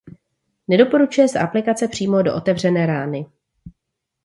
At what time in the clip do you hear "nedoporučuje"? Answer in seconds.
0.67-1.27